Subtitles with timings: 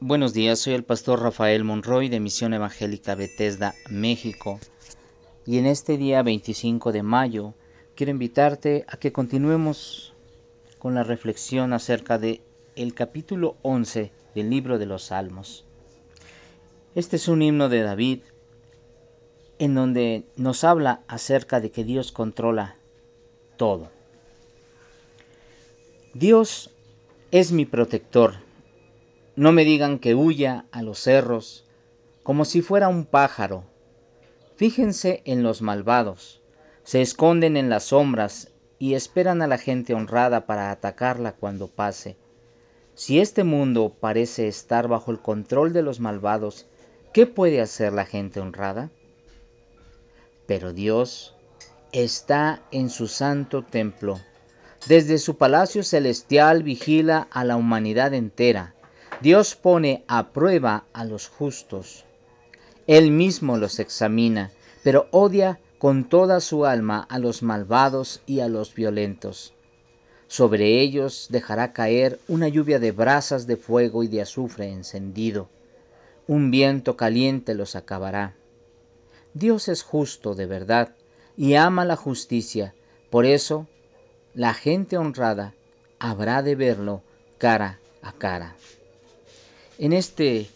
[0.00, 4.60] Buenos días, soy el pastor Rafael Monroy de Misión Evangélica Bethesda, México.
[5.44, 7.54] Y en este día 25 de mayo
[7.96, 10.12] quiero invitarte a que continuemos
[10.78, 12.40] con la reflexión acerca de
[12.76, 15.64] el capítulo 11 del libro de los Salmos.
[16.94, 18.20] Este es un himno de David
[19.58, 22.76] en donde nos habla acerca de que Dios controla
[23.56, 23.90] todo.
[26.14, 26.70] Dios
[27.32, 28.46] es mi protector.
[29.38, 31.64] No me digan que huya a los cerros
[32.24, 33.62] como si fuera un pájaro.
[34.56, 36.42] Fíjense en los malvados.
[36.82, 38.50] Se esconden en las sombras
[38.80, 42.16] y esperan a la gente honrada para atacarla cuando pase.
[42.96, 46.66] Si este mundo parece estar bajo el control de los malvados,
[47.12, 48.90] ¿qué puede hacer la gente honrada?
[50.48, 51.36] Pero Dios
[51.92, 54.18] está en su santo templo.
[54.88, 58.74] Desde su palacio celestial vigila a la humanidad entera.
[59.20, 62.04] Dios pone a prueba a los justos.
[62.86, 64.52] Él mismo los examina,
[64.84, 69.54] pero odia con toda su alma a los malvados y a los violentos.
[70.28, 75.48] Sobre ellos dejará caer una lluvia de brasas de fuego y de azufre encendido.
[76.28, 78.36] Un viento caliente los acabará.
[79.34, 80.94] Dios es justo de verdad
[81.36, 82.72] y ama la justicia.
[83.10, 83.66] Por eso,
[84.34, 85.54] la gente honrada
[85.98, 87.02] habrá de verlo
[87.38, 88.54] cara a cara.
[89.78, 90.48] En este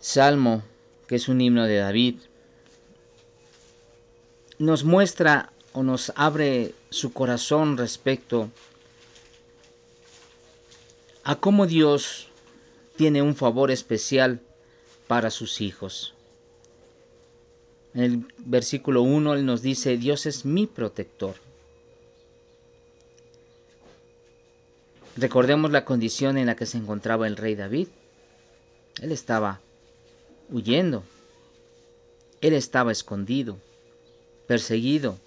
[0.00, 0.62] salmo,
[1.08, 2.16] que es un himno de David,
[4.58, 8.48] nos muestra o nos abre su corazón respecto
[11.24, 12.28] a cómo Dios
[12.96, 14.40] tiene un favor especial
[15.08, 16.14] para sus hijos.
[17.94, 21.34] En el versículo 1 él nos dice, Dios es mi protector.
[25.18, 27.88] Recordemos la condición en la que se encontraba el rey David.
[29.02, 29.60] Él estaba
[30.48, 31.02] huyendo.
[32.40, 33.58] Él estaba escondido,
[34.46, 35.18] perseguido.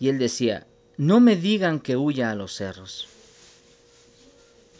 [0.00, 0.66] Y él decía,
[0.96, 3.06] no me digan que huya a los cerros,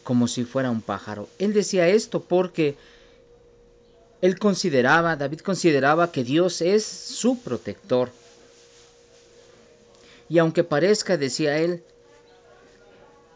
[0.03, 1.29] como si fuera un pájaro.
[1.39, 2.77] Él decía esto porque
[4.23, 8.11] él consideraba, David consideraba que Dios es su protector.
[10.29, 11.85] Y aunque parezca, decía él,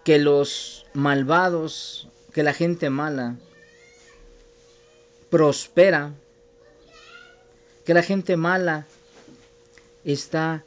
[0.04, 3.36] que los malvados, que la gente mala
[5.30, 6.12] prospera,
[7.84, 8.86] que la gente mala
[10.04, 10.64] está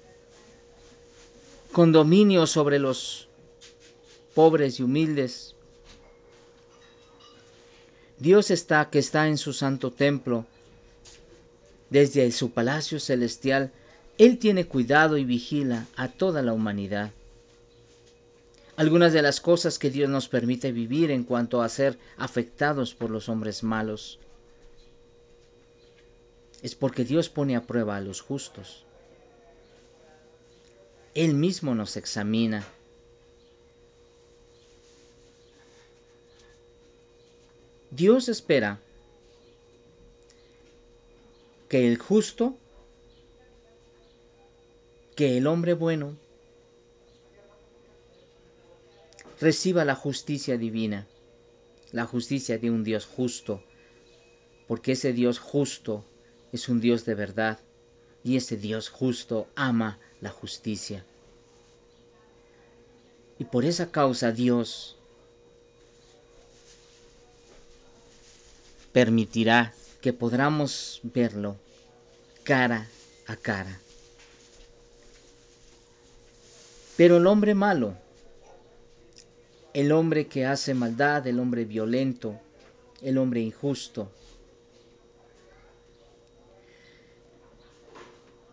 [1.71, 3.27] con dominio sobre los
[4.33, 5.55] pobres y humildes.
[8.19, 10.45] Dios está que está en su santo templo,
[11.89, 13.71] desde su palacio celestial,
[14.17, 17.11] Él tiene cuidado y vigila a toda la humanidad.
[18.77, 23.09] Algunas de las cosas que Dios nos permite vivir en cuanto a ser afectados por
[23.09, 24.19] los hombres malos
[26.61, 28.85] es porque Dios pone a prueba a los justos.
[31.13, 32.65] Él mismo nos examina
[37.89, 38.79] Dios espera
[41.67, 42.55] que el justo,
[45.15, 46.15] que el hombre bueno,
[49.39, 51.07] reciba la justicia divina,
[51.91, 53.63] la justicia de un Dios justo,
[54.67, 56.03] porque ese Dios justo
[56.51, 57.59] es un Dios de verdad
[58.23, 61.05] y ese Dios justo ama la justicia.
[63.39, 64.97] Y por esa causa Dios
[68.91, 71.55] permitirá que podamos verlo
[72.43, 72.87] cara
[73.27, 73.79] a cara.
[76.95, 77.95] Pero el hombre malo,
[79.77, 82.41] el hombre que hace maldad, el hombre violento,
[83.03, 84.11] el hombre injusto,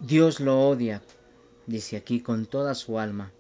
[0.00, 1.00] Dios lo odia,
[1.66, 3.32] dice aquí, con toda su alma,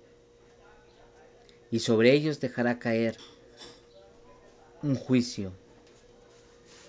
[1.70, 3.18] y sobre ellos dejará caer
[4.82, 5.52] un juicio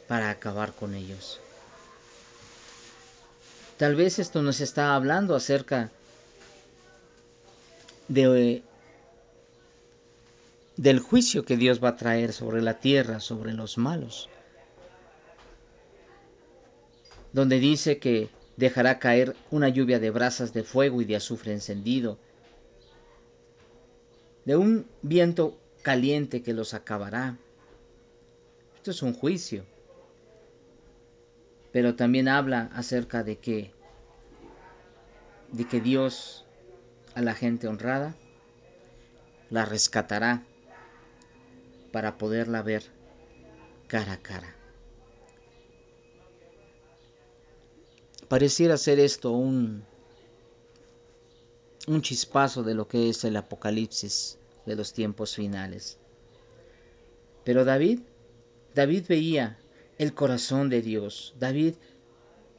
[0.07, 1.41] para acabar con ellos.
[3.75, 5.91] Tal vez esto nos está hablando acerca
[8.07, 8.63] de,
[10.77, 14.29] del juicio que Dios va a traer sobre la tierra, sobre los malos,
[17.33, 22.17] donde dice que dejará caer una lluvia de brasas de fuego y de azufre encendido,
[24.45, 27.37] de un viento caliente que los acabará.
[28.75, 29.65] Esto es un juicio.
[31.71, 33.71] Pero también habla acerca de que
[35.51, 36.45] de que Dios
[37.13, 38.15] a la gente honrada
[39.49, 40.43] la rescatará,
[41.95, 42.83] para poderla ver
[43.87, 44.53] cara a cara.
[48.27, 49.85] Pareciera ser esto un,
[51.87, 55.97] un chispazo de lo que es el apocalipsis de los tiempos finales.
[57.45, 58.01] Pero David,
[58.73, 59.57] David veía
[59.97, 61.33] el corazón de Dios.
[61.39, 61.75] David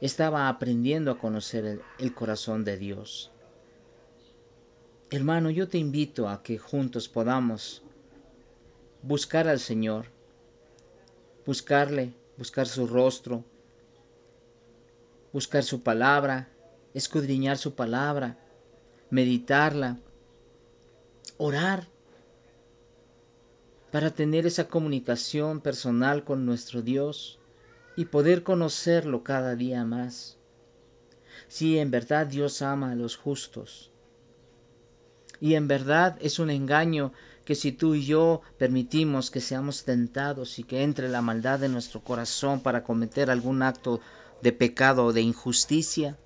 [0.01, 3.29] estaba aprendiendo a conocer el, el, corazón de Dios.
[5.11, 7.83] Hermano, yo te invito a que juntos podamos
[9.07, 10.07] buscar al Señor,
[11.45, 13.45] buscarle, buscar su rostro,
[15.31, 16.49] buscar su palabra,
[16.93, 18.37] escudriñar su palabra,
[19.09, 19.97] meditarla,
[21.37, 21.87] orar
[23.91, 27.39] para tener esa comunicación personal con nuestro Dios
[27.95, 30.37] y poder conocerlo cada día más.
[31.47, 33.89] Si en verdad Dios ama a los justos.
[35.39, 37.13] Y en verdad es un engaño
[37.47, 41.71] que si tú y yo permitimos que seamos tentados y que entre la maldad en
[41.71, 44.01] nuestro corazón para cometer algún acto
[44.41, 46.17] de pecado o de injusticia,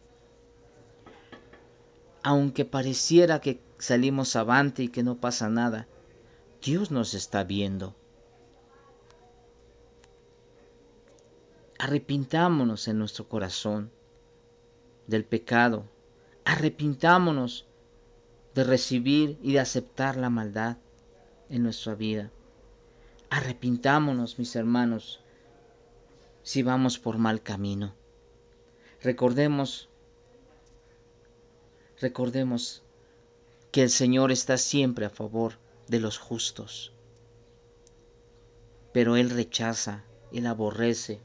[2.23, 5.87] aunque pareciera que salimos avante y que no pasa nada,
[6.59, 7.93] Dios nos está viendo.
[11.77, 13.91] Arrepintámonos en nuestro corazón
[15.05, 15.85] del pecado.
[16.45, 17.67] Arrepintámonos
[18.55, 20.77] de recibir y de aceptar la maldad
[21.51, 22.31] en nuestra vida.
[23.29, 25.19] Arrepintámonos, mis hermanos,
[26.43, 27.93] si vamos por mal camino.
[29.03, 29.89] Recordemos,
[31.99, 32.83] recordemos
[33.71, 36.93] que el Señor está siempre a favor de los justos.
[38.93, 41.19] Pero Él rechaza, Él aborrece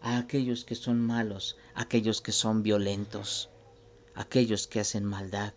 [0.00, 3.50] a aquellos que son malos, aquellos que son violentos,
[4.14, 5.54] aquellos que hacen maldad.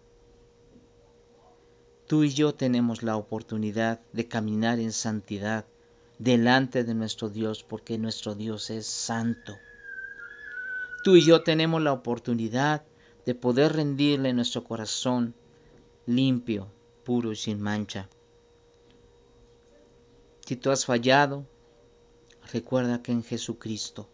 [2.09, 5.65] Tú y yo tenemos la oportunidad de caminar en santidad
[6.17, 9.59] delante de nuestro Dios porque nuestro Dios es santo.
[11.03, 12.81] Tú y yo tenemos la oportunidad
[13.27, 15.35] de poder rendirle nuestro corazón
[16.07, 16.67] limpio,
[17.03, 18.09] puro y sin mancha.
[20.47, 21.45] Si tú has fallado,
[22.51, 24.09] recuerda que en Jesucristo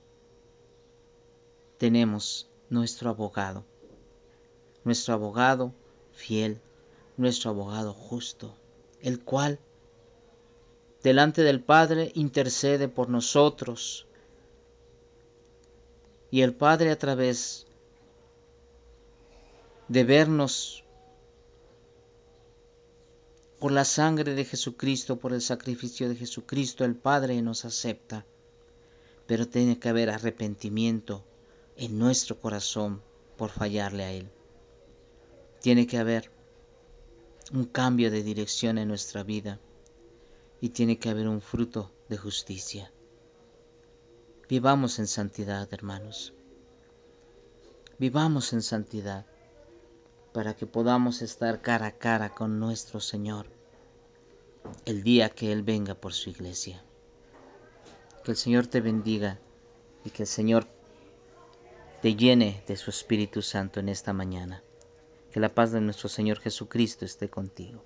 [1.77, 3.63] tenemos nuestro abogado,
[4.83, 5.71] nuestro abogado
[6.11, 6.59] fiel,
[7.17, 8.53] nuestro abogado justo,
[9.01, 9.59] el cual
[11.03, 14.07] delante del Padre intercede por nosotros.
[16.31, 17.67] Y el Padre a través
[19.87, 20.83] de vernos
[23.59, 28.25] por la sangre de Jesucristo, por el sacrificio de Jesucristo, el Padre nos acepta.
[29.27, 31.23] Pero tiene que haber arrepentimiento
[31.77, 33.01] en nuestro corazón
[33.37, 34.29] por fallarle a Él.
[35.61, 36.29] Tiene que haber
[37.53, 39.59] un cambio de dirección en nuestra vida
[40.61, 42.91] y tiene que haber un fruto de justicia.
[44.49, 46.33] Vivamos en santidad, hermanos.
[47.97, 49.25] Vivamos en santidad
[50.33, 53.47] para que podamos estar cara a cara con nuestro Señor
[54.85, 56.83] el día que Él venga por su iglesia.
[58.23, 59.39] Que el Señor te bendiga
[60.03, 60.67] y que el Señor
[62.01, 64.63] te llene de su Espíritu Santo en esta mañana.
[65.35, 67.83] Que la paz de nuestro Señor Jesucristo esté contigo.